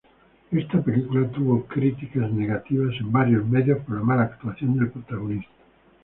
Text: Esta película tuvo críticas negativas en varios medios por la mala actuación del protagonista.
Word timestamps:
Esta 0.49 0.81
película 0.81 1.27
tuvo 1.29 1.63
críticas 1.65 2.31
negativas 2.31 2.95
en 2.99 3.11
varios 3.11 3.47
medios 3.47 3.85
por 3.85 3.97
la 3.97 4.03
mala 4.03 4.23
actuación 4.23 4.75
del 4.79 4.89
protagonista. 4.89 5.51